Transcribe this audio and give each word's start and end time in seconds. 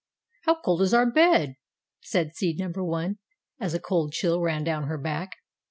"How 0.45 0.59
cold 0.59 0.81
our 0.95 1.05
bed 1.05 1.49
is," 1.49 2.09
said 2.09 2.33
seed 2.33 2.57
number 2.57 2.83
One, 2.83 3.19
as 3.59 3.75
a 3.75 3.79
cold 3.79 4.13
chill 4.13 4.41
ran 4.41 4.63
down 4.63 4.85
her 4.87 4.97
back. 4.97 5.29